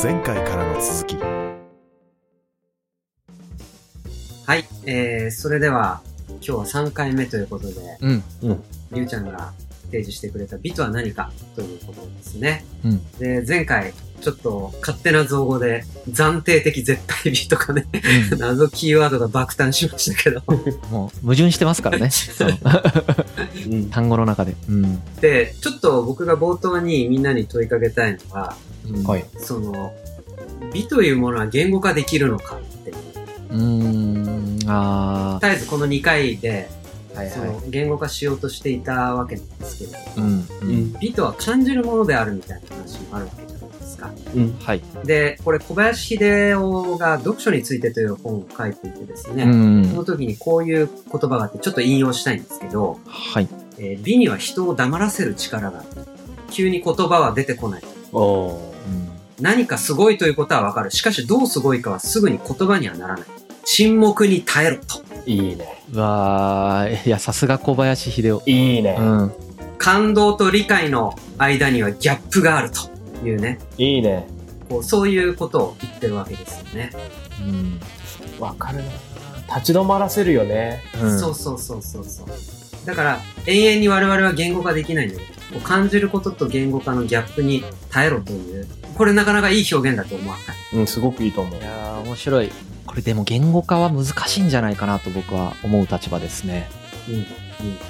[0.00, 1.58] 前回からの続きは
[4.54, 8.22] い、えー、それでは、今日は3回目ということで、うん。
[8.92, 9.52] りゅうちゃんが
[9.90, 12.64] 提示してくれた美とは何かということですね。
[12.84, 13.12] うん。
[13.18, 17.86] で、前回、ちょっと勝手な造語で、暫定的絶対美とかね、
[18.38, 20.42] 謎キーワードが爆誕しましたけど、
[20.90, 22.10] もう矛盾してますからね。
[23.90, 24.56] 単語の中で。
[24.68, 25.02] うん。
[25.20, 28.56] で、ちょっと僕が冒頭にみんなに問いかけたいのは、
[29.04, 29.24] はい。
[29.38, 29.92] その、
[30.72, 33.56] 美というものは言語化できるのかっていう。
[33.56, 34.58] ん。
[34.66, 36.77] あ絶えずこの2回で、あ。
[37.18, 40.38] はいその言語化しようとしていたわけなんですけれども、うん。
[40.40, 40.46] う。
[40.62, 40.92] うんん。
[41.00, 44.10] 美とは感じるものであるみたいな話もあるわけじゃないですか。
[44.34, 44.58] うん。
[44.60, 44.82] はい。
[45.04, 50.04] で、これ小林秀夫が読書についてという本を書いていてですね、うんその。
[50.04, 53.48] 時にこういう言葉があってちょっと引用したいんですけど、はい。
[53.78, 55.88] えー美には人を黙らせる力がある。
[56.50, 57.82] 急に言葉は出てこない。
[58.12, 58.68] おー。
[59.40, 60.90] 何かすごいということはわかる。
[60.90, 63.26] しかしどうすごいかはすぐに言葉にはならない。
[63.64, 65.07] 沈黙に耐えろと。
[65.26, 65.82] いいね。
[65.92, 68.42] うわーいや、さすが小林秀夫。
[68.46, 68.96] いいね。
[68.98, 69.32] うん。
[69.78, 73.58] 感動と理解の間にはギャップがあるというね。
[73.78, 74.26] いいね。
[74.68, 76.90] こうそういうことを言ってるわけですよね。
[77.40, 77.80] うん。
[78.38, 78.84] わかるな。
[79.56, 80.82] 立ち止まらせるよね。
[81.00, 82.26] うんそうそうそうそうそう。
[82.86, 90.80] だから、永遠に我々は言語化できないんだけど、こう感じることと言語化のギャップに耐えろという、これなかなかいい表現だと思わない。
[90.80, 91.62] うん、すごくいいと思うい。
[91.62, 92.50] やー面白い。
[92.88, 96.68] これでも言語化は難しいんじゃないかなと僕は思う立場ですね。
[97.08, 97.14] うん。
[97.14, 97.24] うん。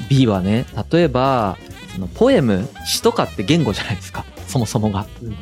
[0.09, 1.57] B はね、例えば、
[1.95, 4.25] そのポエム、詩とかって言語じゃないですか。
[4.49, 5.07] そもそもが。
[5.23, 5.37] うん。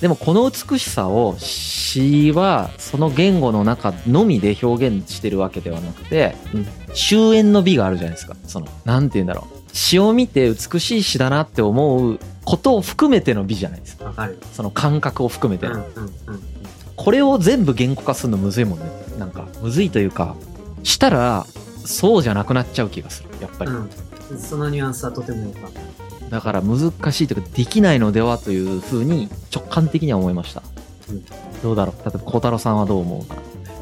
[0.00, 8.36] でもこの美しさを詩はその言語の中のみで表現してるわけではなくて、うん終焉の美があるじゃないですか。
[8.46, 9.76] その、なんて言うんだろう。
[9.76, 14.14] 詩を見て美しい詩だなって思うことを含めての美じゃないですか。
[14.52, 15.74] その感覚を含めての。
[15.74, 15.82] うん。
[15.82, 16.04] うん。
[16.04, 16.53] うん。
[16.96, 18.86] これを全部言語化するのむずいもんね。
[19.18, 20.36] なんか、むずいというか、
[20.82, 21.46] したら、
[21.84, 23.28] そうじゃなくなっちゃう気がする。
[23.40, 23.70] やっぱり。
[23.70, 24.38] うん。
[24.38, 25.80] そのニュアンスはとてもよかった。
[26.30, 30.62] だから難しいというか、できないのではというふうに直感的には思いました。
[31.10, 31.24] うん
[31.62, 33.24] どうだろう例えば、孝太郎さんはどう思う？
[33.24, 33.36] か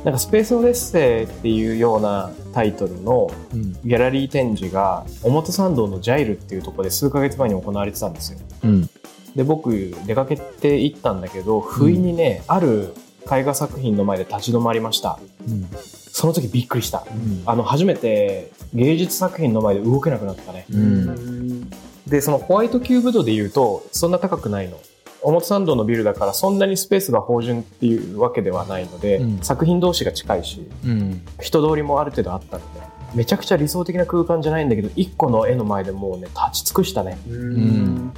[0.05, 3.73] なんかスペースオデッセイっていうようなタイトルのうん。
[3.73, 8.39] ギャラリー展示が表参道のジャイルっていうところで数ヶ月前に行われてたんですよ。
[8.65, 8.91] うん。
[9.37, 12.95] で、僕出かけて行ったんだけど、不意にね、ある
[13.31, 15.19] 絵画作品の前で立ち止まりました。
[15.49, 15.69] うん。
[16.13, 17.07] その時びっくりした。
[17.11, 17.43] うん。
[17.47, 20.67] あの、初めて芸術作品の前で動けなくなったね。
[20.71, 21.09] うん。
[21.09, 21.71] ん。
[22.07, 24.79] で、そのホワイトキューブ度で言うと、そんな高くないの。
[25.23, 31.25] 表参道のビルだからそんなにスペースが芳醇っていうわけではないので、うん作品同士が近いし、うん。
[31.41, 32.81] 人通りもある程度あったので、
[33.15, 37.19] めちゃくちゃ理想的な空間じゃないんだけど、一個の絵の前でもうね、立ち尽くしたね。
[37.29, 38.13] うん。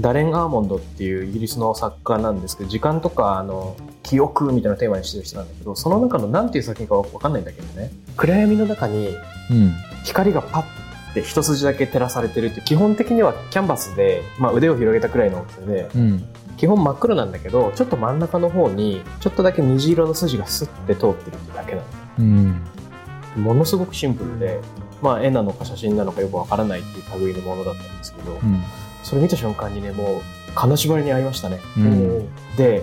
[0.00, 9.08] ダレン・アーモンドっていうイギリスの作家なんですけど、時間とか、あの、記憶みたいなテーマにしてる人なんだけど、その中の何ていう作品かわかんないんだけどね、暗闇の中に
[9.50, 9.72] うん。
[10.04, 16.24] 光がパッて一筋だけ照らされてるって基本的にはキャンバスで、まあ、腕を広げたくらいの大きさでうん。
[16.56, 21.82] 基本真っ黒なんだけどちょっと真ん中の方にちょっとだけ虹色の筋がスッて通ってるってだけな
[22.18, 22.62] うん。
[23.36, 24.60] のものすごくシンプルで、
[25.02, 28.62] まあ、絵なのか写真なのかよくわからないっていう類のものだったんですけど、うん。
[29.02, 30.22] それ見た瞬間にねもう
[30.54, 32.82] 金縛りに合いましたね、うんで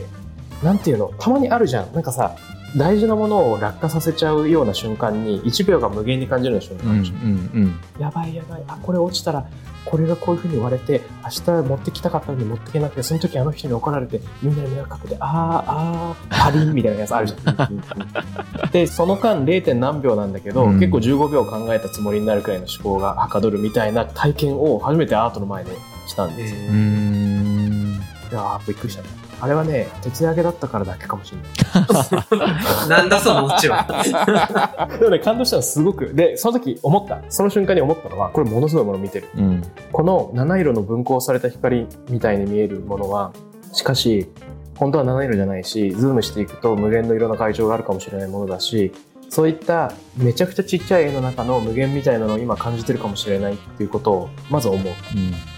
[0.63, 2.37] なんていうのたまにあるじゃんなんかさ
[2.75, 6.77] 大事なものを落下させちゃうような瞬間に1秒が無限に感じるような瞬。
[6.77, 7.79] 間あるじゃんうん。
[7.99, 8.63] やばいやばい。
[8.67, 9.47] あ、これ落ちたら、
[9.85, 11.29] これがこういう風に割れて、明
[11.61, 17.83] 日持ってきたかったのに持ってけなくて、その時あの人に怒られて、みんなに迷惑かけて、あー、あー、パリンみたいなやつあるじゃん。
[18.73, 19.73] で、その間 0.
[19.75, 25.71] 何秒なんだけど、うん結構15秒考えたつもりになるくらいの思考がはかどるみたいな体験を初めてアートの前で
[26.07, 26.59] したんですよ。
[26.59, 28.01] うーん。
[28.31, 29.09] いやー、びっくりしたね。
[29.41, 31.45] あれはね、徹夜明けだったからだけかもしれな
[31.85, 32.87] い。
[32.89, 33.85] なんだそのオチは。
[34.97, 36.13] でもね、感動したのすごく。
[36.13, 37.21] で、その時思った。
[37.29, 39.29] その瞬間に思ったのは、これものすごいものを見てる。
[39.37, 39.63] うん。
[39.91, 43.31] この七色の分光された光みたいに見えるものは、
[43.73, 44.29] しかし、
[44.77, 48.93] 本当は七色じゃないし、ズームしていくと無限の色の会場があるかもしれないものだし、
[49.29, 54.93] そういっためちゃくちゃちっちゃい絵の中の無限みたいなのを今感じてるかもしれないっていうことをまず思う。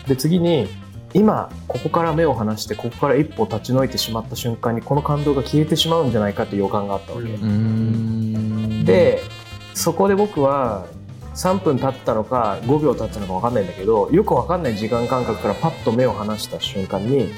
[0.08, 0.68] で、次に、
[1.14, 7.28] 今、ここから目を離して、ここから一歩立ち退いてしまった瞬間に、この感動が消えてしまうんじゃないかっていう予感があったわけ。
[8.84, 9.22] で、
[9.74, 10.86] そこで僕は、
[11.36, 17.30] 3分経ったのか5秒経ったのか分かんないんだけどよく分かんない時間感覚からパッと目を離した瞬間に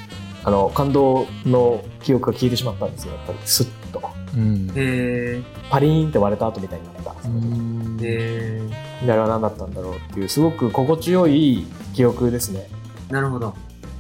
[0.45, 3.13] あの感動の記憶が消えてしまったんですよ。
[3.13, 4.01] やっぱりスッと。
[4.35, 4.71] うん。
[4.73, 7.97] へパリーンって割れた後みたいになった、うん。
[7.99, 8.05] ー。
[8.05, 11.67] へであれは何だったんだろうっていうすごく心地よい
[11.99, 12.65] 記憶ですね。
[13.09, 13.53] ーなるほど。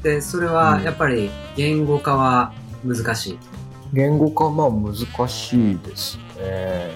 [0.03, 2.53] で、それはやっぱり言語化は
[2.85, 3.39] 難しい？
[3.91, 4.95] 言語化まあ難
[5.27, 6.91] しいですね。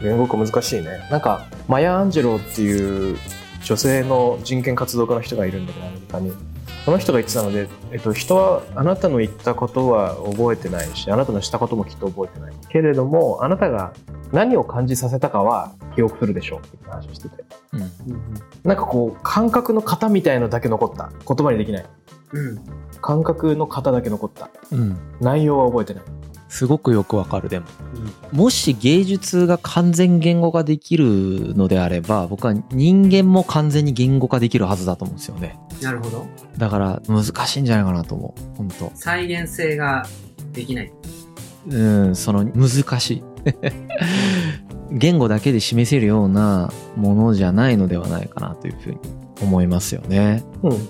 [0.00, 1.08] 言語化難しいね。
[1.10, 3.18] なんかマヤ・アンジェロっていう
[3.64, 6.32] 女性の人権活動家の人がいるんだけどアメリカに
[6.84, 12.54] その人が言ってたので、えっと、人はあなたの言ったことは覚えてないしあなたのしたこともきっと覚えてない。
[12.68, 13.94] けれどもあなたが
[14.32, 16.60] 何を感じさせたかは記憶するでしょう。
[16.60, 17.44] っていう話をしてて。
[17.72, 17.80] うん。
[18.64, 21.10] なんかこう感覚の型みたいのだけ残った。
[21.26, 21.86] 言葉にできない。
[22.32, 22.60] うん。
[23.00, 24.50] 感覚の型だけ残った。
[24.70, 24.98] うん。
[25.20, 26.02] 内容は覚えてない
[26.54, 27.66] すごくよくわかる、でも。
[28.30, 35.58] もし芸術が完全言語化できるのであれば、僕は人間も完全に言語化できるはずだと思うんですよね。
[35.82, 36.28] なるほど。
[36.56, 38.56] だから難しいんじゃないかなと思う。
[38.56, 40.06] 本当再現性が
[40.52, 40.92] できない。
[41.70, 43.24] うん、その難しい。
[44.92, 48.98] 言語だけで示せるようなものじゃないのではないかなというふうに
[49.42, 50.44] 思いますよね。
[50.62, 50.88] うん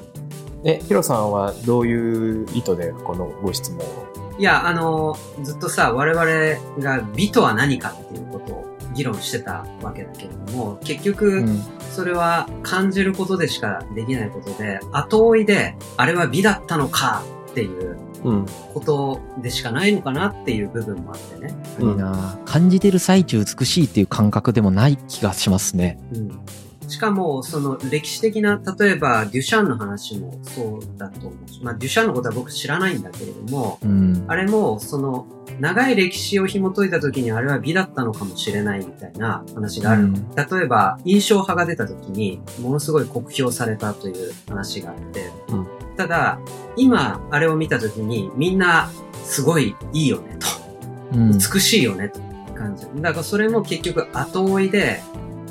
[0.67, 4.14] えヒロさんはどういう意図でこのご質問を？
[4.39, 11.63] いや、あの、ずっとさ、我々が美とは何かっていうことを議論してたわけだけれども、結局、うん。
[11.91, 21.55] それは感じることでしかできないことで、後追いで、あれは美だったのかっていううんことでしかないのかなっていう部分もあってね。
[21.79, 25.99] いいな感じてる最中美しいっていう感覚でもない気がしますね。
[26.13, 26.41] うん
[26.89, 34.25] しかも、その歴史的な、例えばデュシャンの話もそうだと思うし、まあデュシャンのことは僕知らないんだけれども、うん。
[34.29, 35.27] あれも、その、
[35.61, 40.09] 長い歴史を紐解いた時にあれは美だったのかもしれないみたいな話があるの。
[40.09, 45.67] うん例えば、印象派が出た時に、ものすごい酷評されたという話があって、うん
[45.97, 46.41] ただ、
[46.77, 48.91] 今、あれを見た時に、みんな、
[49.25, 51.17] すごいいいよね、と。
[51.17, 51.39] うん。
[51.39, 52.21] 美しいよね、と
[52.55, 53.01] 感じる。
[53.01, 55.01] だからそれも結局後追いで、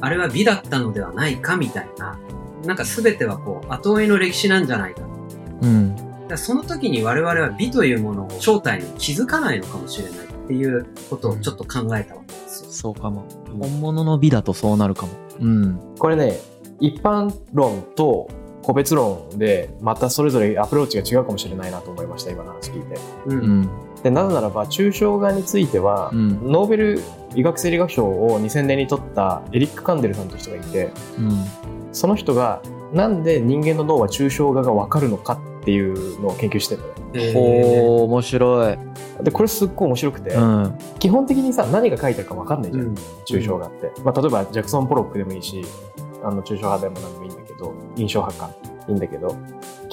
[0.04, 2.20] あれは美だったのではないか、みたいな。
[2.66, 5.02] なんか全てはこう、後追いの歴史なんじゃないか。
[5.62, 5.96] うん。
[6.28, 12.70] だその時に我々は美というものを正体に気づかないのかもしれないっていうことをちょっと考えたわけですよ。
[12.70, 13.26] そうかも。
[13.58, 15.14] 本物の美だとそうなるかも。
[15.40, 15.80] うん。
[15.98, 16.38] これね
[16.82, 18.30] 一般論と
[18.62, 23.30] 個別論でまたそれぞれアプローチが違うかもしれないなと思いました今の話聞いてう。
[23.30, 23.70] うんん。
[24.04, 26.52] でなぜならば抽象画については、うん。
[26.52, 27.02] ノーベル
[27.36, 31.46] 医学生理学賞を2000年に取ったエリック・カンデルさんという人がいてうん。
[31.94, 32.62] その人が
[32.92, 38.78] なんで人間の脳は抽象画が分かるのかっていうのを研究してるのねえーほー、面白い。
[39.22, 40.78] でこれすっごい面白くて、うん。
[41.00, 42.96] 基本的にさ何が書いてあるか分かんないじゃん、うん
[43.26, 45.64] 抽象画って、まあ、例えばジャクソン・ポロックでもいいし
[46.24, 48.54] あの抽象派でも何でもいいんだけど印象派か
[48.88, 49.38] いいんだけど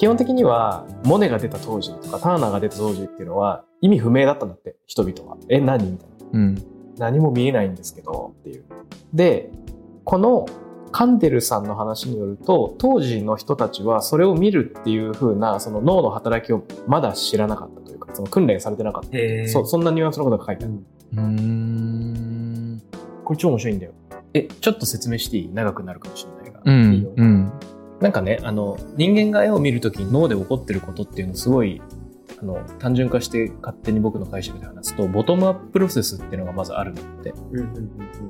[0.01, 5.91] 基本的にはモネが出た当時とかターナーが出た当時っていうのは意味不明だったんだって人々はえ何？
[5.91, 6.63] みたいなうん。
[6.97, 8.65] 何も見えないんですけどっていう
[9.13, 9.51] で
[10.03, 10.47] この
[10.91, 19.09] カンデルさんの話によると当時の人たちはそれを見るっていう風なその脳の働きをまだ知らなかったというかその訓練されてなかった、
[19.49, 21.31] そそんなニュアンスのことが書いてあるうんうー
[22.77, 22.81] ん。
[23.23, 23.91] これ超面白いんだよ。
[24.33, 25.49] え、ちょっと説明していい？
[25.53, 26.61] 長くなるかもしれないが。
[26.65, 27.13] ういいよん。
[27.21, 27.51] うん。
[28.01, 31.81] なんかね、あの、人間が絵を見るときに脳で起こってることっていうのをすごい、
[32.41, 37.31] あの、単純化して勝手に僕の解釈で話すと、ボトムアッププロセスっていうのがまずあるんだって。
[37.51, 37.73] うんうん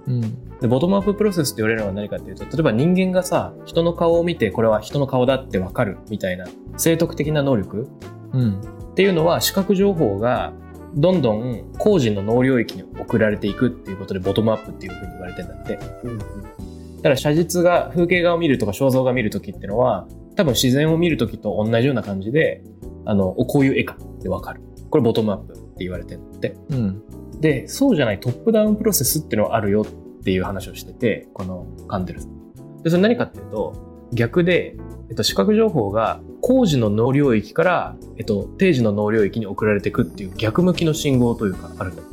[0.07, 0.59] うん。
[0.59, 7.87] で、ボトムアッププロセスって言われるのは何かっていうと、例えば人間がさ、人の顔を見て、これは人の顔だってわかるみたいな、生徳的な能力
[8.33, 8.61] うん。
[8.91, 10.51] っていうのは視覚情報が
[10.95, 15.79] どんどん個人の脳領域に送られていくっていうことでボトムアップっていうふうに言われてんだって。
[16.03, 16.70] うんうん
[17.01, 22.63] だから写実画、風景画を見るとか肖像画を見るときっていうのは、多分自然を見るときと同じような感じで、
[23.05, 24.61] あの、おこういう絵かってわかる。
[24.89, 26.55] これボトムアップって言われてるって。
[26.69, 27.01] うん。
[27.39, 32.83] で、そうじゃないトップダウンプロセスっていうのはあるよっていう話をしてて、このカンデルさん。
[32.83, 33.73] で、それ何かっていうと、
[34.13, 34.75] 逆で、
[35.09, 42.10] えっと、視覚情報が工事の脳領域から、えっと、定時の脳領域に送られていくっていう逆向きの信号というかあるん。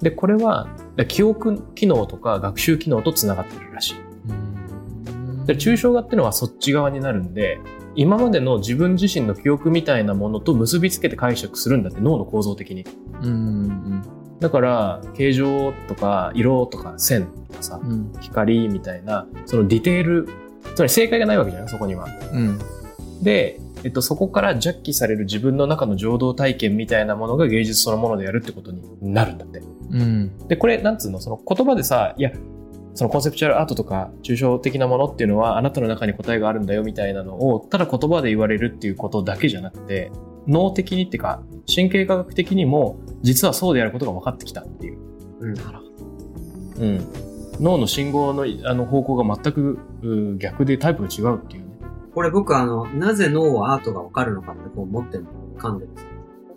[0.00, 0.68] で、これは、
[1.08, 3.94] 記憶機能とか学習機能と繋がってるらしい。
[4.28, 5.46] うん。
[5.46, 7.58] で抽象画っていうのはそっち側になるんで
[7.96, 12.84] 今までの自分自身の記憶みたいなものと結びつけて解釈するんだって脳の構造的に
[13.22, 14.02] うん。
[14.40, 18.12] だから形状とか色とか線とかさうん。
[18.20, 20.28] 光みたいなそのディテール
[20.74, 22.58] つまり正解がないわけじゃないそこにはうん。
[23.24, 29.60] で、えっと、そこからジャッキされる自分の中の情動体験みたいなものが芸術そのものでやるってことになるんだって。
[29.90, 30.46] うん。
[30.46, 32.30] で、これ、なんつうの、その言葉でさ、いや、
[32.94, 40.12] そのコンセプチュアルアートとか抽象的なものっていうのはあなたの中に答えがあるんだよみたいなのをただ言葉で言われるっていうことだけじゃなくて
[40.46, 44.98] 脳的にっていうか神経科学的にも実はそうであることが分かってきたっていう、
[45.40, 45.54] うん。
[45.54, 45.90] なるほど。
[46.76, 47.06] うん、
[47.60, 51.62] 脳の信号のあの方向が全くう逆でタイプが違うっていう。
[51.62, 51.63] ね
[52.14, 56.06] これ僕あの、なぜ脳はアートがわかるのかってこう思ってるの噛んでるんです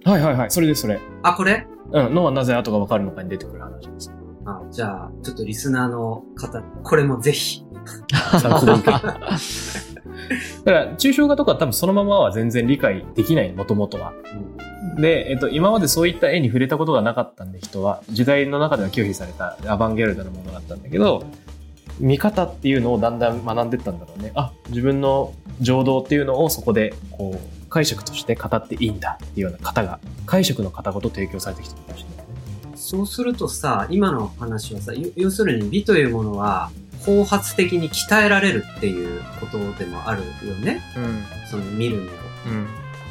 [0.05, 1.67] はいはいはいそれですそれあ、これ？
[1.91, 4.11] うん、のはなぜ後がわかるのかに出てくる話です。
[4.45, 7.65] あじゃあ、ちょっとリスナーの方、これもぜひ。
[8.11, 8.49] だか
[10.65, 14.13] ら、抽象画とか多分そのままは全然理解できない、もともとは。
[14.97, 18.01] で、えっと、今までそういった絵に触れたことがなかったんで、人は。
[18.09, 21.23] 時代の中では拒否されたアバンギャルドなものだったんだけど、
[21.99, 24.31] 見方っていうのをだんだん学んでったんだろうね。
[24.35, 32.23] あ、自分の情動っていうのをそこで、こう、解釈として語っていいんだっていうような型が、解釈の型ごと提供されてきたかもしれないね。
[32.75, 36.71] そうするとさ、今の話はさ、要要するに美というものは、
[37.05, 40.81] 後発的に鍛えられるっていうことでもあるよね。
[40.97, 41.23] うん。
[41.49, 42.07] その見る目を。
[42.47, 42.67] うん。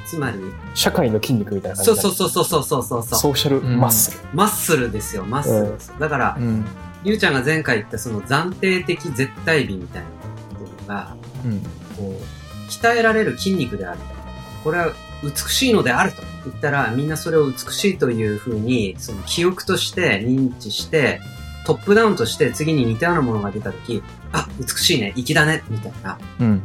[0.06, 0.38] つまり、
[0.74, 3.18] 社会の筋肉みたいな感じそうそうそうそうそうそうそう。
[3.18, 4.28] ソーシャルマッスル。
[4.32, 5.92] マッスルですよ、マッスルです。
[5.98, 6.64] だから、うん。
[7.04, 10.08] りゅうちゃんが前回言ったその暫定的絶対美みたいな
[10.58, 11.60] ことが、うん。
[11.96, 12.35] こう、
[12.68, 13.98] 鍛えられる筋肉である。
[14.64, 14.92] これは
[15.22, 21.20] 美しいのであると言ったら、みんなそれを美しいというふうに、その記憶として認知して、
[21.66, 26.62] トップダウンとして次に似たようなものが出たとき、あ、美しいね、粋だね、みたいな、うん。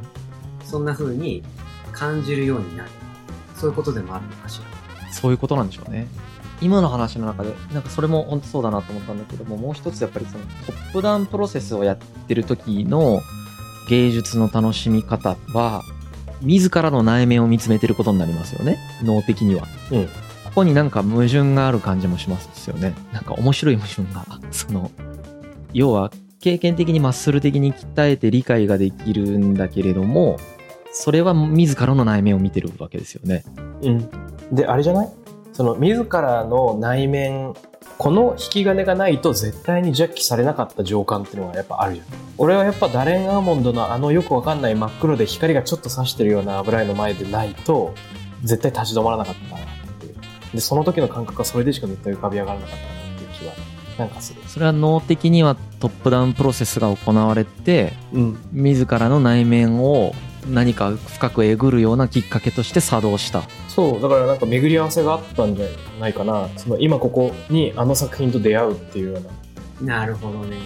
[0.63, 1.43] そんな風に
[1.91, 2.89] 感じるようになる。
[3.55, 5.13] そういうことでもあるのかしら。
[5.13, 6.08] そういうことなんでしょうね。
[6.62, 13.22] 今の話の中で、なんかそれも本当そうだなと思ったんだけども、もう一つやっぱりそのトップダウンプロセスをやってる時の
[13.92, 15.84] 芸術の楽しみ方は、
[16.42, 18.78] 自らの内面を見つめてることになりますよね。
[19.04, 19.68] 脳的には。
[19.92, 20.08] うん
[20.46, 22.94] ここになんか矛盾がある感じもしますよね。
[23.14, 24.26] なんか面白い矛盾が。
[24.52, 24.92] その、
[25.74, 30.36] 要は経験的にマッスル的に鍛えて理解ができるんだけれども、
[30.92, 33.44] それは自らの内面を見てるわけですよね。
[33.82, 34.10] うん。
[34.52, 35.10] で、あれじゃない？
[35.54, 37.54] その、自らの内面、
[38.01, 42.08] この引き金がないと絶対にジャッキされなかった情感っていうのがやっぱあるじゃん。
[42.39, 47.93] 俺はやっぱダレンアーモンドのあのよくわかんない真っ黒で光がちょっと差してるような油絵の前でないと、
[48.43, 49.65] 絶対立ち止まらなかったなっ
[50.00, 50.15] ていう。
[50.51, 53.53] で、その時の感覚はそれでしか絶対浮かび上がらなかったなっていう気は、
[54.00, 54.41] なんかする。
[54.48, 58.39] それは脳的にはトップダウンプロセスが行われてうん。
[58.51, 60.15] 自らの内面を
[60.50, 63.43] 何か深くえぐるようなきっかけとして作動した
[63.74, 65.66] そう、だからなんか巡り合わせがあったんじゃ
[65.98, 66.50] ないかな。
[66.58, 69.20] その今ここにあの作品と出会うっていうよ
[69.80, 70.00] うな。
[70.00, 70.58] なるほどね。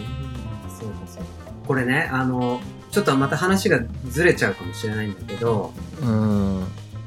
[0.80, 1.52] そうかそうか。
[1.68, 2.60] これね、あの、
[2.90, 5.72] ちょっとまた話がずれちゃうかもしれないんだけど、
[6.02, 6.64] うん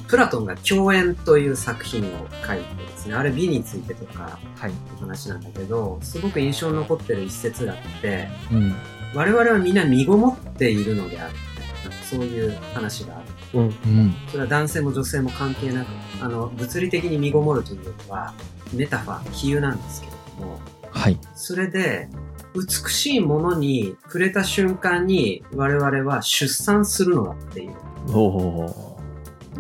[0.07, 8.75] プラトンが共演という作品を書いてですね、あれ美についてとかはいお話なんだけど、すごく印象に残ってる一節があって、うん
[9.15, 11.91] 我々はみんな身ごもっているのであるみたいな。
[11.91, 13.18] なんかそういう話が。
[13.55, 13.63] うん。
[13.63, 15.89] うんそれは男性も女性も関係なく、
[16.21, 18.35] あの、物理的に身ごもるというのは、
[18.75, 22.09] メタファー、比喩なんですけれども、はいそれで、
[22.55, 27.73] 美しいものに触れた瞬間に我々は出産するのだっていう。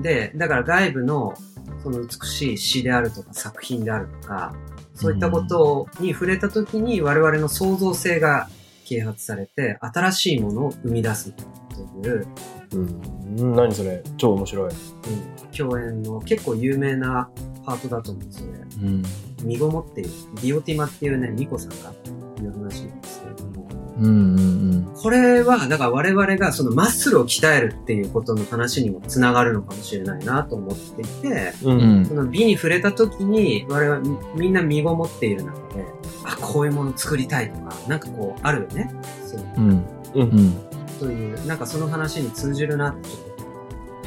[0.02, 1.35] で、だから外部の
[1.83, 4.54] その美しい詩であるとか作品であるとか、
[4.95, 8.49] そういったことに触れた時に我々の創造性が
[8.85, 12.26] 啓発されて、新しいものを生み出すという、
[12.72, 13.54] うん。
[13.54, 14.02] 何それ？
[14.16, 14.70] 超面白い。
[14.70, 17.30] うん、共演の結構有名な
[17.64, 18.60] パートだと思うんですよね。
[18.82, 19.02] うん
[19.42, 20.10] 身ごもっている。
[20.37, 21.92] ディオティマっていうね、ミコさんが
[22.38, 31.70] 言う話なんですけれども、うんうんこれは、だから我々がそのマッスルを鍛えるっていうことの話にもつながるのかもしれないなと思っていて、う。
[31.70, 34.00] うんうんんその美に触れた時に我々は
[34.34, 35.84] みみんな身ごもっている中で、
[36.25, 38.92] あ、こういうもの作りたいとか、なんかこうあるよね。
[39.25, 39.84] そううんう。
[40.14, 40.67] うんん
[40.99, 43.09] という、なんかその話に通じるなって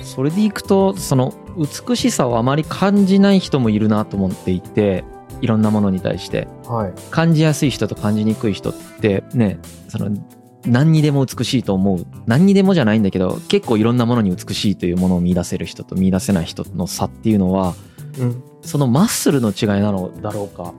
[0.03, 5.03] それでいくとその美しさをあまり感じない人もいるなと思っていて
[5.41, 6.93] いろんなものに対してはい。
[7.11, 10.09] 感じやすい人と感じにくい人ってねその
[10.65, 17.75] 何にでも美しいと思う何にでもじゃないんだけど結構いろんなものに美しいというものを見出せる人と見出せない人の差っていうのは
[18.17, 18.43] うん。
[18.61, 20.73] そのマッスルの違いなのだろうか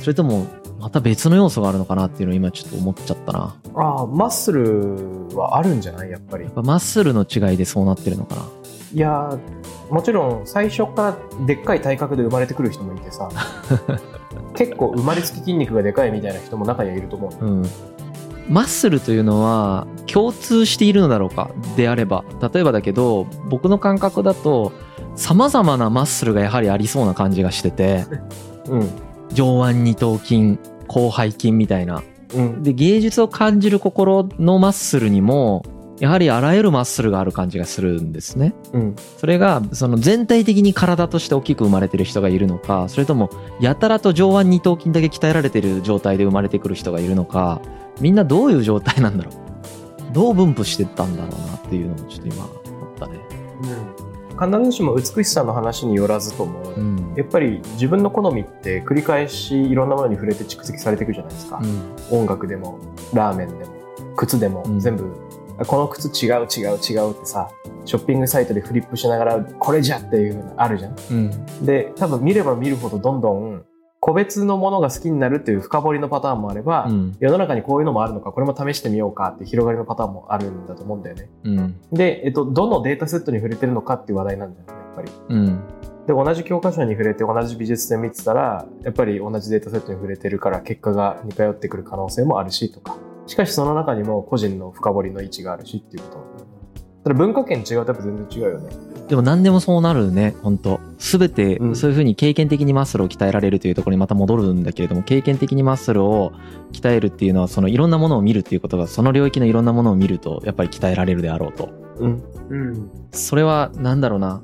[0.00, 0.46] それとも
[0.78, 3.56] また別の要素があるのかなっていうのを今ちょっと思っちゃったな。
[3.74, 6.10] ああ、マッスルはあるんじゃない？
[6.10, 6.44] やっぱり。
[6.44, 6.52] やっ。
[6.52, 8.42] ぱマッスルの違いでそうなってるのかな。
[8.94, 13.28] いやーもちろん最初からでっかい体格で生まれてくる人もいてさ。
[14.54, 17.44] 結構生まれつき筋肉がでかいみたいな人も中にはいると思う。
[17.44, 17.66] うん。
[18.48, 24.72] マッスルというのは共通しているのだろうかであれば例えばだけど僕の感覚だと
[25.16, 28.06] さまざまなマッスルがやはりありそうな感じがしてて。
[28.68, 28.90] うん
[29.32, 30.58] 上腕二頭筋
[30.88, 32.02] 広背筋みたいな。
[32.34, 32.62] うん。
[32.62, 35.64] で芸術を感じる心のマッスルにも
[36.00, 38.54] やはりあらゆるマッスルがある感じがするんですね。
[38.72, 38.96] うん。
[39.16, 43.30] それがその全体的に体として大きく生まれてる人がいるのかそれとも
[43.60, 47.60] やたらと上腕二頭筋だけ鍛えられてる状態で生まれてくる人がいるのか
[48.00, 49.48] みんなどういう状態なんだろう。
[50.12, 53.18] どう分布してったんだろうなっていうのをちょっと今思ったね。
[53.62, 53.97] うん。
[54.40, 57.14] 必ずしも美しさの話によらずとも、うん。
[57.16, 61.60] やっぱり自分の好みって繰り返しいろんなものに触れて蓄積されていくじゃないですか、
[62.10, 62.78] 音楽でも
[63.12, 63.72] ラーメンでも
[64.16, 64.80] 靴でもうん。
[64.80, 65.12] 全部、
[65.66, 67.50] この靴違う違う違うってさ
[67.84, 70.96] ショッピングサイトでフリップしながらこれじゃっていうのあるじゃん。
[71.10, 71.66] うん。
[71.66, 73.64] で多分見れば見るほどどんどん
[74.08, 77.16] 個別のものが好きになるっていう深掘りのパターンもあれば、うん。
[77.20, 81.28] 世の中にこういうのもあるのかこれも試してみようかって広がりのパターンもあるんだと思うんだよね。
[81.44, 81.80] うん。
[81.92, 85.12] で、えっと、どのデータセットに触れてるのかっていう話題なんだよねやっぱり。
[85.28, 85.60] うん。
[86.06, 92.96] で同じ教科書に触れて同じ美術展見てたらやっぱり同じデータセットに触れてるから結果が似通ってくる可能性もあるしとか。
[93.26, 96.37] しかしその中にも個人の深掘りの位置があるしっていうこと
[97.14, 98.70] なんだよねただ文化圏違うとやっぱ全然違うよね。
[99.08, 101.76] でも何でもそうなるね本当すべてうん。
[101.76, 106.32] そういうふうに経験的にマッスルを鍛えられるというところにまた戻るんだけれども経験的にマッスルを
[106.72, 111.70] 鍛えるっていうのはそのいろんなものを見るっていうことがその領域のいろんなものを見るとやっぱり鍛えられるであろうと。
[111.98, 112.90] うんうん。
[113.12, 114.42] それはなんだろうな。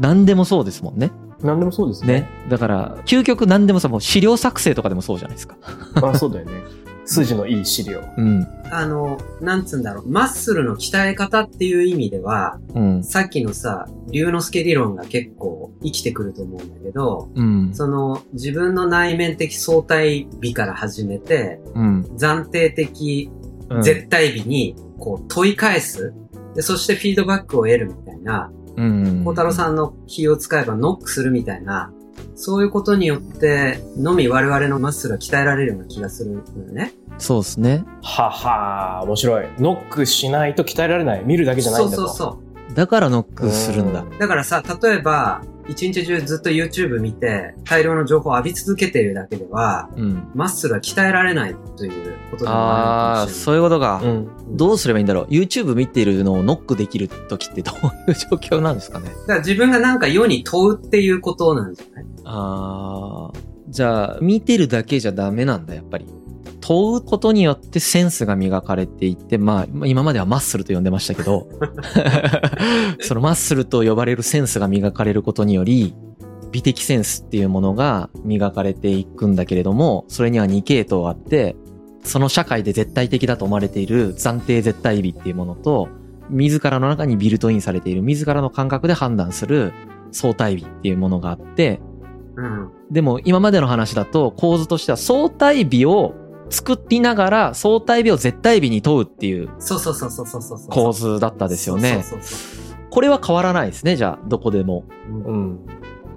[0.00, 1.12] 何でもそうですもんね。
[1.42, 2.20] 何でもそうですね。
[2.20, 2.28] ね。
[2.48, 5.56] だから究極何でもさもう資料作成とかでもそうじゃないですか。
[6.02, 6.52] あそうだよね
[7.04, 8.02] 筋のいい資料。
[8.16, 8.46] うん。
[8.70, 13.04] あの、なんつうんだろう、マッスルの鍛え方っていう意味では、うん。
[13.04, 17.74] さっきのさ、龍之介理論が結構生きてくると思うんだけど、うん。
[17.74, 22.00] その自分の内面的相対美から始めて、うん。
[22.16, 23.30] 暫定的
[23.70, 23.82] うん。
[23.82, 26.12] 絶対美にこう問い返す。
[26.54, 29.24] で、そしてフィードバックを得るみたいな、うん。
[29.24, 31.92] 孝太郎さんの気を使えばノックするみたいな、
[32.34, 36.92] そういうことによって、のみ我々のマッスルは鍛えられるような気がするのよね。
[37.18, 42.53] そうですねはは面白いノックしないと鍛えられない見るだけじゃないんだとそうそうそう。
[42.74, 44.02] だからノックするんだ。
[44.02, 50.28] うだからさ、例えば、一日中ずっと YouTube 見て、大量の情報を浴び続けているだけでは、うん。
[50.34, 51.92] マッスルは鍛えられないという
[52.30, 53.26] ことでもああ。
[53.28, 54.28] そういうことか、うん。
[54.56, 59.08] どうすればいいんだろう ?YouTube 見てるのをノックできる時ってどういう状況なんですかね？
[59.08, 62.04] だから自分がなんか世に問うっていうことなんじゃない？
[62.24, 63.38] あー。
[63.70, 66.06] じゃあ、見てるだけじゃダメなんだ、やっぱり。
[66.66, 71.46] 問うことによってセンスが磨かれていって、まあ、今まではマッスルと呼んでましたけど、
[73.00, 75.94] そのマッスルと呼ばれるセンスが磨かれることにより、
[76.52, 81.54] 美的センスっていうものが磨かれていくんだけれども、それには2系統あって、
[82.02, 85.88] その社会で絶対的だと思われている暫定絶対美っていうものと、
[86.30, 89.74] 自らの中にビルトインされている自らの感覚で判断する
[90.12, 91.82] 相対美っていうものがあって、
[92.36, 92.70] うん。
[92.90, 96.14] でも今までの話だと構図としては相対美を
[96.50, 100.68] 作りながら相対美を絶対美に問うっていうそうそうそうそうそうそうそう。
[100.68, 102.04] 構図だったですよね。
[102.90, 104.84] これは変わらないですね、じゃあ、どこでも。
[105.08, 105.60] うん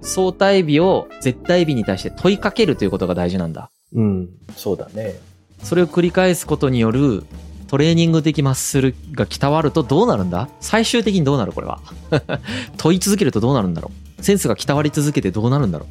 [0.02, 3.72] 相対美を絶対美に対して問いかけるということが大事なんだ。
[3.94, 5.16] うんそうだね
[5.63, 7.24] それを繰り返すことによる
[7.68, 10.50] トレーニング的マッスルが鍛わるとどうなるんだ？
[10.60, 11.82] 最終的にどうなるこれは？
[12.78, 14.24] 問い続けるとどうなるんだろう？
[14.24, 15.88] センスが鍛わり続けてどうなるんだろう？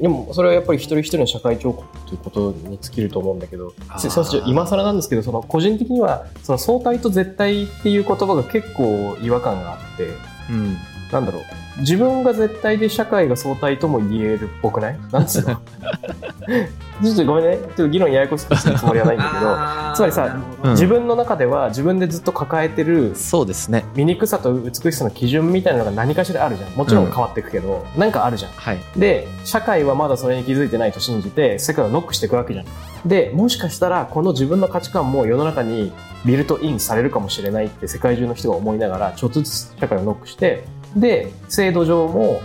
[0.00, 3.72] でもそれはやっぱり一人一人の社会彫刻ということに尽きると思うんだけど
[4.46, 10.04] 今更なんですけどその個人的にはその相対と絶対っていう言葉が結構違和感があって
[10.50, 10.76] うん。
[11.12, 11.42] なんだろう
[11.80, 14.98] 自分が絶対で社会が相対とも言えるっぽくない？
[15.12, 15.56] なんつうの？
[17.02, 17.58] ちょっとごめんね。
[17.58, 19.94] ちょっと議論ややこしくするつもりはないんだけど。
[19.94, 20.70] つまりさうん。
[20.72, 23.84] 自分の中では自分でずっと抱えてるそうですね。
[23.94, 26.70] 醜さと美しさの基準みたいなのが何かしらあるじゃん。
[26.72, 28.50] もちろん変わっていくけど、なんかあるじゃん。
[28.52, 28.78] はい。
[28.96, 32.66] で社会はまだそれに気づいてないと信じて世界をノックしていくわけじゃん。
[33.06, 35.92] でもしかしたらこの自分の価値観も世の中に
[36.24, 40.64] ビルトインされるかもしれないって世界中の人が思いながらちょっとずつ社会をノックして
[40.96, 42.40] で制度上も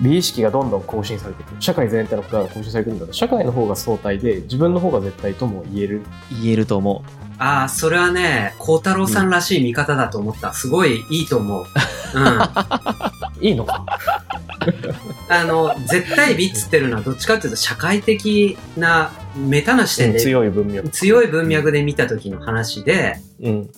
[0.00, 6.02] 美意識がどんどん更新されていく社会全体のことが更新されていくんだから社会の方が相対で自分の方が絶対とも言える
[6.42, 7.28] 言えると思う。
[7.40, 10.52] ああ、それはね、孝太郎さんらしい見方だと思った。
[10.52, 11.64] すごいいいと思う。
[12.14, 12.24] うん。
[12.26, 13.84] あ いいのか？
[15.46, 23.70] の、絶対美っつってるのはどっちかっていうと社会的なメタな視点で、強い文脈強い文脈で見た時の話で、うん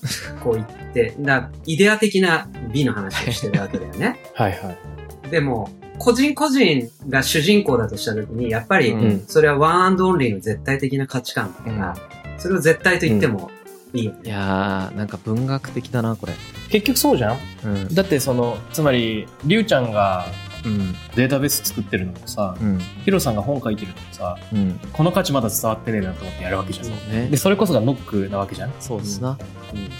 [0.43, 4.19] こう言って、だイデア的な美の話をしてるわけだよね。
[4.35, 11.97] はいはいでも、個人個人が主人公だとした時に、やっぱり、うんそれはワンアンドオンリーの絶対的な価値観だから、
[12.39, 13.51] それを絶対と言っても
[13.93, 14.19] いいよね。
[14.25, 16.33] いやー、なんか文学的だな、これ。
[16.71, 17.39] 結局そうじゃん？
[17.65, 17.95] うん。
[17.95, 20.27] だってそのつまりりゅうちゃんが
[20.65, 20.93] うん。
[21.15, 22.79] データベース作ってるのもさうん。
[23.05, 24.81] ヒロさんが本書いてるのもさうん。
[24.93, 27.37] この価値まだ伝わってねえなと思ってやるわけじゃんねで。
[27.37, 29.39] それこそがノックなわけじゃんそうですな。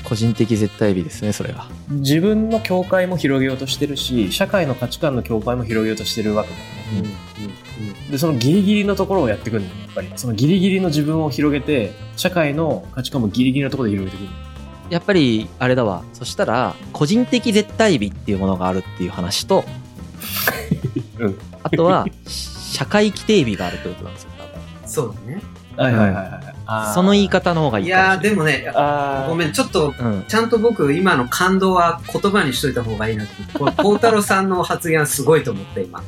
[0.05, 1.69] 個人的絶対美ですね、それが。
[1.91, 7.11] 自分の境界も広げようとしてるし社会の価値観の境界も広げようとしてるわけだよね
[8.11, 14.51] でそのギリギリのところをやっていくんだよねやっぱりそのギリギリの自分を広げて社会の価値観もギリギリのところで広げていく
[14.91, 16.03] やっぱり、あれだわ。
[16.13, 19.65] そしたら、個人的絶対美っていうものがあるっていう話と、
[21.63, 25.43] あとは、社会規定日があるってことなんですよ、多分そうだね。
[25.77, 26.25] はいはいはい
[26.67, 26.95] はい。
[26.95, 28.63] その言い方の方がいいいかもしれない。
[28.65, 30.25] やー、でもね、ごめん、ちょっと、うん。
[30.29, 33.59] ちゃんと僕、今の感動は言葉にしといた方がいいなって。
[33.59, 36.03] これ、孝太郎さんの発言はすごいと思って、今。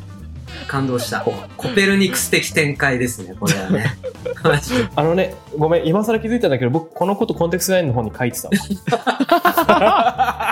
[0.68, 1.20] 感動した。
[1.56, 3.96] コペルニクス的展開ですね、これはね。
[4.44, 8.48] マジであのね、ごめん、今更気づいたんだけど、僕、このことコンテクスト9の方に書いてた
[9.66, 10.51] わ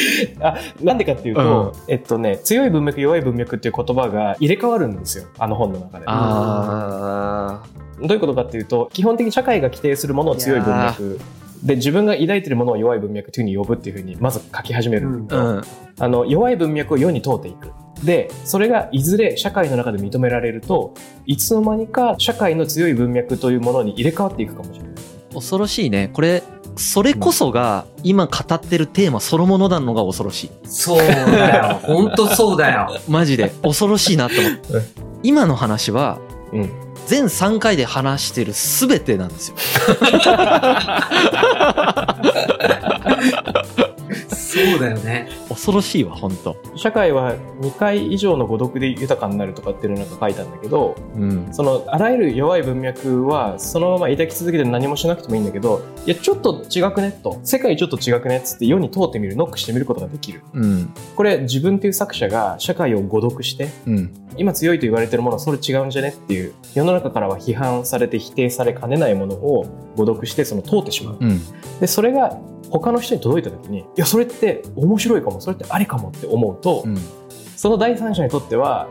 [0.40, 6.04] あなんでかっていうと、えっとね、強い文脈、弱い文脈っていう言葉が入れ替わるんですよ、あの本の中で。
[6.06, 7.62] あ
[8.00, 11.18] どういうことかっていうと、基本的に社会が規定するものを強い文脈。
[11.62, 15.08] で、自分が抱いてるものを弱い文脈というふうに呼ぶっていうふうに、まず書き始める。
[15.08, 15.56] うんー。
[15.56, 15.62] うん。
[15.98, 17.72] あの、弱い文脈を世に通っていく。
[18.04, 20.94] で、それがいずれ社会の中で認められると、
[21.26, 24.94] いつの間にか社会の強い文脈というものに入れ替わっていくかもしれない。
[25.34, 26.10] 恐ろしいね。
[26.12, 26.42] これ、
[26.78, 30.50] それこそが、今語ってるテーマそのものなのが恐ろしい。
[30.64, 31.80] そうだよ。
[31.84, 32.98] ほんとそうだよ。
[33.08, 33.52] マジで。
[33.62, 34.84] 恐ろしいなと思ってうん。
[35.22, 36.18] 今の話は、
[36.52, 36.70] うん。
[37.06, 39.56] 全3回で話してる全てなんですよ。
[44.28, 45.30] そうだよね。
[45.58, 51.48] 恐ろしいわ、本当社会は2回以上の誤読で豊かになるとかっていうのなんか書いたんだけど、うん。
[51.52, 57.10] そのあらゆる弱い文脈はそのまま抱き続けて何もしなくてもいいんだけど、いや、ちょっと違くね？
[57.10, 60.42] と、世界ちょっと違くねっつって世に通ってみる、ノックしてみることができる。
[60.54, 60.94] うん。
[61.16, 64.14] これ自分っていう作者が社会を誤読して、うん。
[64.36, 69.66] 今強いと言われてるものはそれ違うんじゃねっていう、世の中からは批判されて否定されかねないものを
[69.96, 71.16] 誤読してその通ってしまう。
[71.20, 71.40] うん。
[71.80, 72.38] で、それが
[72.70, 76.98] 他の人に届いた時に、いや、それって面白いかも、それってありかもって思うと、うん。
[77.56, 78.88] その第三者にとっては、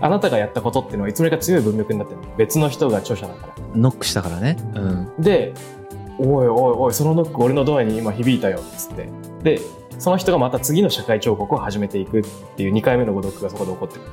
[0.00, 3.54] あなたがやったことっていうのはいつの間にか強い文脈になってるの別の人が著者だから。
[3.74, 4.56] ノックしたからね。
[4.74, 5.12] うん。
[5.18, 5.52] で、
[6.18, 9.08] おいおいおい、そのノック俺のドアに今響いたよ、つって。
[9.42, 9.60] で、
[9.98, 12.24] その人がまた次の社会彫刻を始めていくっ
[12.56, 14.10] ていう2回目の誤読がそこで起こってくる。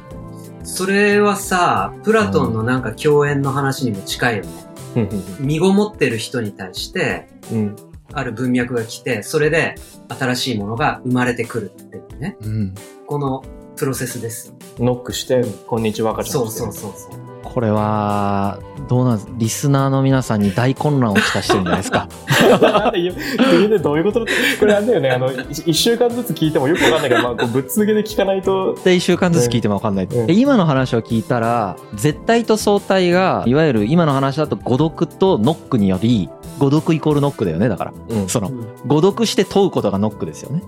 [0.63, 5.10] それはさ、プラトンのなんか共演の話にも近いよね。
[5.39, 7.75] 身ごもってる人に対して、うん。
[8.13, 9.76] ある文脈が来て、それで
[10.10, 12.38] 新しいものが生まれてくるっていうね。
[12.41, 12.76] うん。
[13.08, 13.44] この
[13.76, 14.54] プロセスです。
[14.80, 17.20] ノックして、こんにちは、赤ちゃんそうそうそうそう。
[17.44, 22.10] これは、どうなんですリスナーの皆さんに大混乱をきたしてるんじゃないですか。
[23.82, 24.26] どういうこと？
[24.26, 30.06] だこれあれだよね、あの、い一週間ずつ聞いてもよくわかんないから、まあ、こうぶっ続けで聞かないと、で、一週間ずつ聞いても分かんない。
[30.06, 37.94] うんで今の話を聞いたら、絶対と相対が、いわゆる今の話だと誤読とノックにより、誤読イコールノックだよね、だから。
[38.10, 38.52] うんその、
[38.86, 40.63] 誤読して問うことがノックですよね。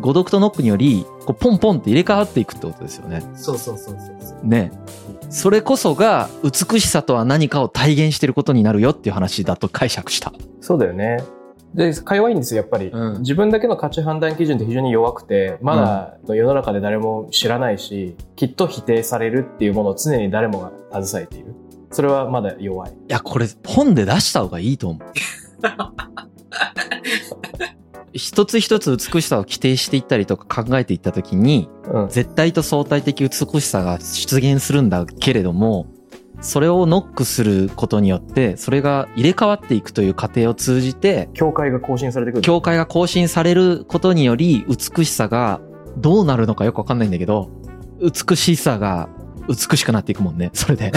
[0.00, 3.22] 誤読とノックにより、こうポンポンって入れ替わっていくってことですよね。
[3.34, 4.46] そうそうそうそう。
[4.46, 4.72] ね。
[5.30, 10.32] それこそが美しさとは何かを体現してることになるよっていう話だと解釈した。
[10.60, 11.24] そうだよね。
[11.74, 12.88] で、か弱いんですよ、やっぱり。
[12.88, 21.54] うん自分だけの価値判断基準って非常に弱くて、まだ世の中で誰も知らないし、きっと否定されるっていうものを常に誰もが携えている。
[21.92, 22.90] それはまだ弱い。
[22.90, 25.02] いや、これ本で出した方がいいと思う。
[28.14, 32.08] 一つ一つ美しさを規定していったりとか考えていったときに、うん。
[32.08, 35.86] 絶対と相対的美しさが出現するんだけれども、
[36.40, 42.42] それをノックすることによって、それが入れ替わっていくという過程を通じて、境界が更新されてくる。
[42.42, 45.60] 境界が更新されることにより、美しさが
[45.96, 47.50] どうなるのかよくわかんないんだけど、
[48.00, 49.08] 美しさが
[49.48, 50.92] 美しくなっていくもんね、それで。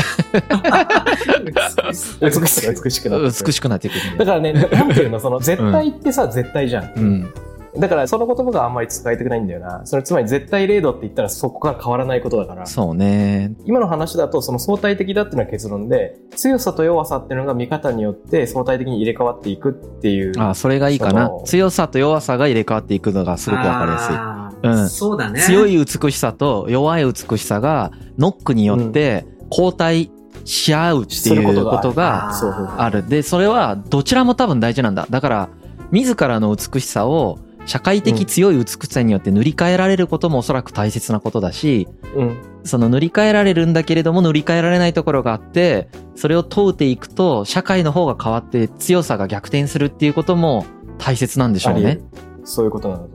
[2.22, 3.94] 美しさが美しくなってくる美しくなっていく。
[4.18, 6.94] だからね、なんていうの、その、絶対ってさ、絶対じゃん。
[6.96, 7.34] うん。
[7.78, 9.82] だから、その言葉があんまり使いたくないんだよな。
[9.86, 12.66] それ、つまり絶対0度って言ったらそこから変わらないことだから。
[12.66, 13.54] そうね。
[13.66, 20.34] 今の話だと、その相対的だっていうのが結論で、強さと弱さっていうのが見方によって相対的に入れ替わっていくっていう。
[20.40, 21.30] あそれがいいかな。
[21.44, 24.45] 強さと弱さが入れ替わっていくのがすごくわかりやすい。
[24.66, 25.42] うんそうだね。
[25.42, 30.12] 強い美しさと弱い美しさがノックによって交代
[30.44, 32.32] し合うっていうことが
[32.78, 33.08] ある。
[33.08, 35.08] で、それはどちらも多分大事なんだ。
[35.10, 35.50] だから、
[35.92, 42.38] 自らの美しさを社会的強い美しさによって塗り替えられることもおそらく大切なことだし、うん。
[42.64, 50.66] その塗り替えられるんだけれども塗り替えられないところがあって、それを問うていくと社会の方が変わって強さが逆転するっていうことも
[50.98, 52.00] 大切なんでしょうね。
[52.44, 53.15] そういうことなんだと思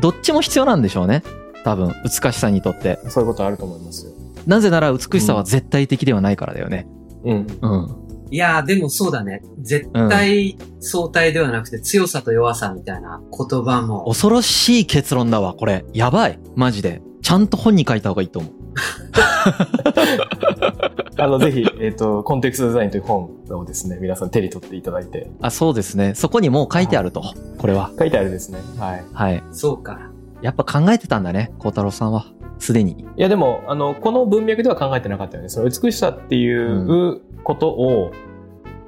[0.00, 1.22] どっちも必要なんでしょうね。
[1.64, 2.98] 多分、美しさにとって。
[3.08, 4.12] そういうことあると思いますよ。
[4.46, 6.86] なぜなら美しさは絶対的ではないからだよね。
[7.24, 7.46] うん。
[7.60, 7.96] うん。
[8.30, 9.42] いやー、でもそうだね。
[9.60, 14.06] 絶対相対ではなくて強さと弱さみたいな言葉も。
[14.06, 15.84] 恐ろしい結論だわ、これ。
[15.92, 16.38] やばい。
[16.56, 17.02] マジで。
[17.22, 18.52] ちゃんと本に書いた方がいいと思う。
[21.22, 26.14] あの、ぜひ、 えっ、と、コンテクストデザインという本をですね、皆さん手に取っていただいて、あ、そうですね。
[26.14, 27.22] そこにもう書いてあると。
[27.58, 27.90] これは。
[27.98, 28.58] 書いてあるですね。
[28.78, 29.04] はい。
[29.12, 29.42] はい。
[29.52, 30.10] そうか。
[30.40, 32.26] やっぱ考えてたんだね、孝太郎さんは。
[32.58, 32.92] すでに。
[32.92, 38.12] いやでもあのこの文脈では考えてなかったよねその美しさっていうことを、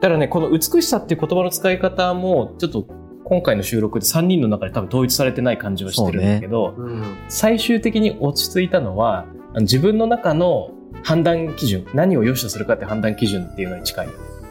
[0.01, 2.87] だからねこの美しさっていう言葉の使い方もちょっと
[3.25, 7.17] 今回の収録で3人の中で多分統一されてない感じはしてるんだけど、うん。
[7.29, 10.71] 最終的に落ち着いたのはあの自分の中の
[11.03, 14.09] 判断基準何を良しとするかって判断基準っていうのに近い。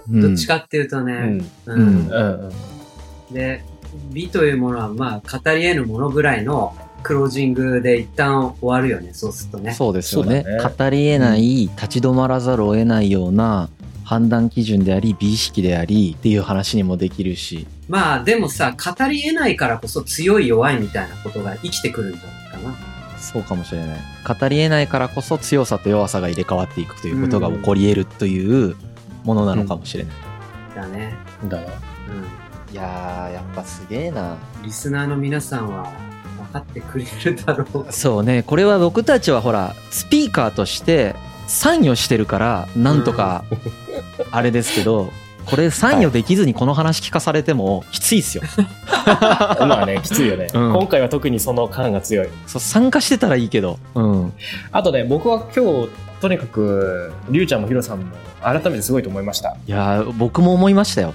[0.10, 1.14] どっちかっていうとね、
[1.66, 2.08] うんううんん。
[2.10, 2.52] うんうん
[3.34, 3.64] で、
[4.12, 9.74] 美というものは、まあ、語り得ぬものぐらいのクロージングで一旦終わるよね、そうするとね。
[9.74, 13.70] そうですよねね語り得ない、立ち止まらざるを得ないような
[14.04, 17.68] 判断基準であり、美意識でありっていう話にもできるし。
[17.90, 22.93] まあ、でもさ、語り得ないからこそ強い弱いみたいなことが生きてくるんじゃないかな。
[23.24, 24.00] そうかもしれない。
[24.28, 28.76] 語り得ないからこそ強さと弱さが入れ替わっていくということが起こり得るという
[29.24, 30.14] ものなのかもしれない。
[30.76, 31.16] だね。
[31.46, 31.64] だな。
[31.64, 31.70] う
[32.72, 34.34] いやー、やっぱすげえな。
[34.34, 34.38] ん。
[34.64, 35.92] リスナーの皆さんは
[36.38, 37.92] 分かってくれるだろう。
[37.92, 41.16] そうね、これは僕たちはほら、スピーカーとして
[41.48, 43.46] 参与してるから、なんとか、
[44.32, 45.12] あれですけど、
[45.46, 48.44] これ参与できずにこの話聞かされてもきついっすよ。
[49.06, 52.30] まあね、きついよね、うん今回は特にその感が強い。
[52.48, 53.80] そう参加してたらいいけど。
[53.96, 54.34] うん。
[54.72, 55.90] あとね、僕は今日、
[56.22, 58.06] とにかく、りゅうちゃんもひろさんも
[58.42, 59.58] 改めてすごいと思いました。
[59.68, 61.14] いやー、僕も思いましたよ。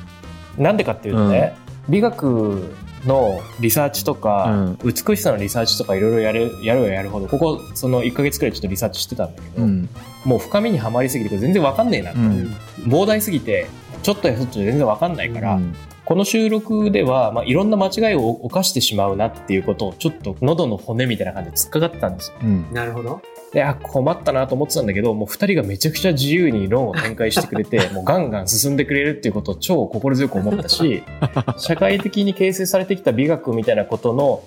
[0.59, 1.55] なんでかっていうとね、
[1.89, 2.75] 美学
[3.07, 9.89] のリサーチとか、美しさのリサーチとかいろいろやる、やるはやるほど、ここ、その1ヶ月くらいちょっとリサーチしてたんだけど、うん。
[10.25, 12.55] もう深みにはまりすぎて、全然わかんねえなと、うん
[12.87, 13.67] 膨大すぎて、
[14.03, 15.75] ちょっとやそっとで全然わかんないから、うん
[16.09, 22.39] この収録では、まあ、いろんな間違いを犯してしまうなっていうことを、ちょっと喉の骨みたいな感じで突っかかってたんですよ。
[22.43, 22.67] うん。
[22.73, 23.21] なるほど。
[23.53, 31.03] で、あ、困ったなと思ってたんだけど、もう二人がめちゃくちゃ自由に論を展開してくれて、 もうガンガン進んでくれるっていうことを超心強く思ったし、
[31.59, 34.41] 社会的に形成されてきた美学みたいなことの、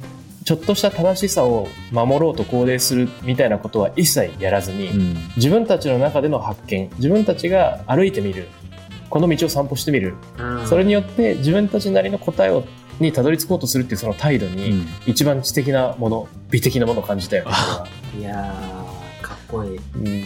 [0.46, 5.18] ちょっとした正しさを守ろうと肯定するみたいなことは一切やらずに、うん。
[5.38, 8.48] 自分たちの中での発見、自分たちが歩いてみる、
[9.12, 12.64] この道を散歩してみる、うんそれによって自分たちなりの答えを
[13.00, 17.52] にたどり着こうとするっていうその態度うに、ん一番知的なもの、美的なものを感じたよね。
[18.20, 19.78] いやー、かっこいい。
[19.78, 20.24] うんうん。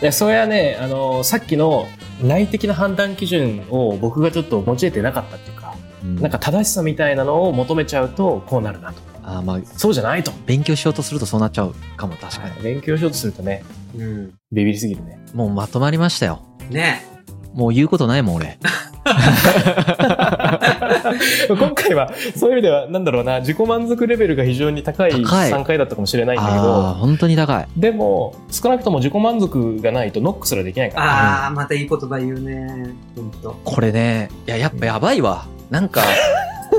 [0.00, 1.86] でそれはね、あのさっきの
[2.22, 9.00] 内的な判断基準を僕がちょっと持ち得てなかったっていうか、うんなんか正しさみたいなのを求めちゃうとこうなるなと。
[9.24, 10.32] あーまあ、そうじゃないと。
[10.46, 12.62] 勉強しようとするとそうなっちゃうかも、確かに。
[12.62, 13.64] 勉強しようとするとね、
[13.96, 14.34] うん。
[14.50, 15.18] ビビりすぎるね。
[15.32, 16.42] もうまとまりましたよ。
[16.70, 17.06] ね。
[17.54, 18.58] もう言うことないもん、俺。
[21.48, 27.66] 今回はそういう意味ではなんだろうな自己満足レベルが非常に高い高い3回だったかもしれないんだけああー、ど本当に高い。
[27.76, 32.90] でも少なくとも自己満足がないとノックすらできないから、あー、またいい言葉言うね。
[33.16, 33.56] ほんと。
[33.64, 35.46] これね、いや、やっぱやばいわ。
[35.70, 36.02] なんか、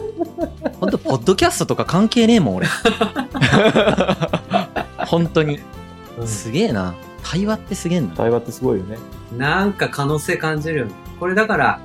[0.80, 2.68] 本当ポッドキャストとか関係ねえもん、俺。
[5.08, 5.60] 本当に。
[6.26, 6.94] すげえな。
[7.24, 8.16] 対話ってすげえんだ。
[8.16, 8.98] 対話ってすごいよね、
[9.38, 10.94] なんか可能性感じるよね。
[11.20, 11.80] これだから、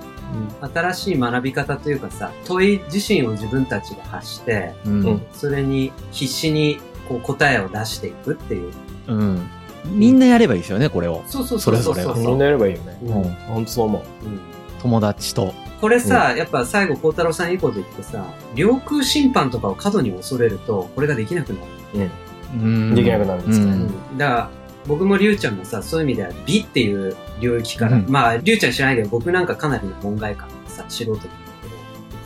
[0.60, 5.04] 新しい学び方というかさ、問い自身を自分たちが発して、うん。
[5.04, 8.72] うんそれに必死にこう答えを出していくっていう。
[9.08, 9.48] うん。
[9.86, 11.22] みんなやればいいですよね、これを。
[11.26, 14.40] そうそうそうそうそれぞれみんなやればいいよね、うんうん本当そう思ううん
[14.82, 15.54] 友達と。
[15.80, 22.10] これさ、やっぱ最後孝太郎さんいいこと言ってさ、領空侵犯とかを過度に恐れると、これができなくなる。
[22.54, 23.68] うんできなくなるんですねう
[24.14, 24.50] んだから、
[24.88, 28.06] 僕もりゅうちゃんもさ、そういう意味では美っていう領域から、うん。
[28.08, 31.74] まあ、りゅうちゃん知らないけど、僕なんかかなりの門外漢でさ、素人なんだけど、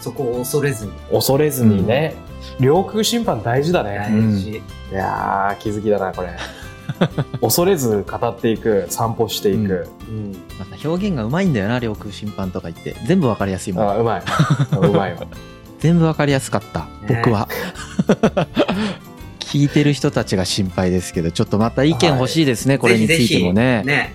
[0.01, 2.15] そこを恐れずに、恐れずにね、
[2.61, 4.51] 領空侵犯大事だね、大事。
[4.51, 6.31] いやー気づきだなこれ。
[7.41, 10.37] 恐れず語っていく散歩していく、うん。
[10.59, 12.95] また表現がうまいんだよな、領空審判とか言って。
[13.07, 13.89] 全部わかりやすいもん。
[13.91, 14.23] あうまい。
[14.73, 15.27] うま いわ。
[15.81, 16.87] 全部わかりやすかった。
[17.09, 17.49] 僕は。
[19.53, 23.83] 聞いてる人たちが心配ですけど、ちょっとまた意見欲しいですね、これについてもね。
[23.85, 24.15] ね。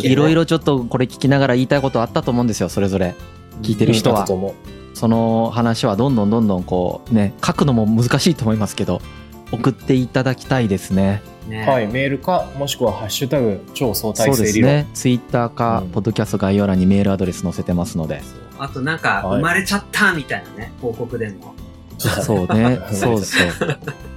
[0.00, 3.14] いろいろちょっとこれ聞きながら言いたいことあったと思うんですよ、それぞれ。
[3.60, 4.54] 聞いてる人はだと思う
[4.96, 9.02] その話はどんどんどんどんこうね、書くのも難しいと思いますけど、
[9.52, 11.20] 送っていただきたいですね。
[11.46, 11.66] ね。
[11.68, 14.70] はい、メールか、もしくはハッシュタグ、超相そう対性理論。
[14.70, 14.90] ですね。
[14.94, 18.22] ツイッターか、うんポッドキャスト概要欄にメールアドレス載せてますので。
[18.58, 21.54] あとなんか、はい生まれちゃったみたいなね、報告でも。
[21.98, 22.80] そうね。
[22.92, 23.48] そうそう。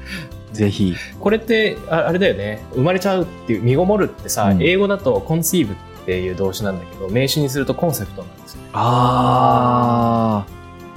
[0.53, 0.95] ぜひ。
[1.19, 2.63] これってあ、あれだよね。
[2.73, 8.69] 生まれちゃうっていう、身ごもるってさ、うん英語だと conceive っていう動詞なんだけど、名詞にするとコンセプトなんですよね。
[8.73, 10.45] あ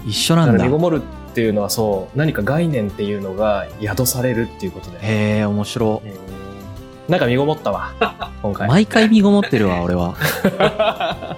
[0.04, 0.70] ー、一緒なんだだ身。
[0.70, 4.98] ごもるっていうのはそう、何か概念っていうのが宿されるっていうことで。
[5.00, 6.02] へえ、面白。
[6.04, 6.14] え
[7.08, 7.92] なんか身ごもったわ、
[8.42, 8.68] 今回。
[8.68, 10.16] 毎回身ごもってるわ、俺は。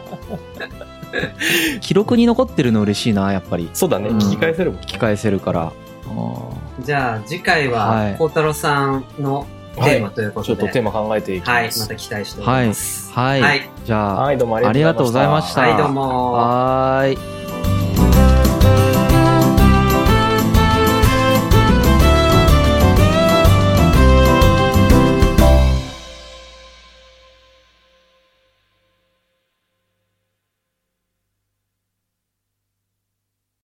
[1.81, 3.69] 記録に残ってるの嬉しいな、やっぱり。
[3.75, 4.81] そうだね、うん聞き返せるもん。
[4.81, 5.61] 聞き返せるから。
[5.63, 11.81] あーじゃあ次回ははい孝太郎さんのテーマということで、ちょっとテーマ考えていきはい、ます。
[11.81, 13.13] また期待しております。
[13.13, 13.41] はい。
[13.41, 13.71] はい。
[13.85, 16.33] じゃあ、はい、どうもあありがとうございましたはい、どうも。
[16.33, 17.38] はーい。